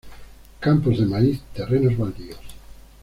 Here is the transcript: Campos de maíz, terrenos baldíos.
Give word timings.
Campos 0.61 0.97
de 0.97 1.05
maíz, 1.05 1.41
terrenos 1.53 1.95
baldíos. 1.95 2.39